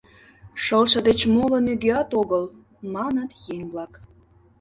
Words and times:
Шылше 0.63 0.99
деч 1.07 1.19
моло 1.33 1.57
нигӧат 1.65 2.09
огыл,— 2.21 2.43
маныт 2.93 3.31
еҥ-влак. 3.55 3.93